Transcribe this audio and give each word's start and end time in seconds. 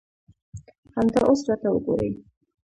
همدا 0.95 1.21
اوس 1.27 1.41
راته 1.47 1.69
وګورئ. 1.71 2.11